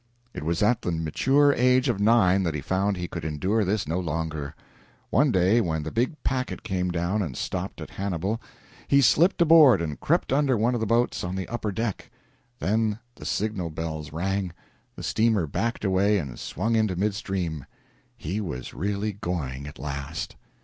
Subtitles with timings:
[0.33, 3.87] It was at the mature age of nine that he found he could endure this
[3.87, 4.55] no longer.
[5.11, 8.41] One day when the big packet came down and stopped at Hannibal,
[8.87, 12.09] he slipped aboard and crept under one of the boats on the upper deck.
[12.57, 14.53] Then the signal bells rang,
[14.95, 17.65] the steamer backed away and swung into midstream;
[18.17, 20.35] he was really going at last.